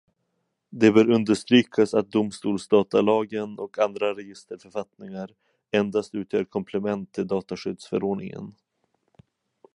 Det 0.69 0.91
bör 0.91 1.09
understrykas 1.09 1.93
att 1.93 2.11
domstolsdatalagen 2.11 3.59
och 3.59 3.77
andra 3.79 4.13
registerförfattningar 4.15 5.31
endast 5.71 6.15
utgör 6.15 6.43
komplement 6.43 7.11
till 7.11 7.27
dataskyddsförordningen. 7.27 8.55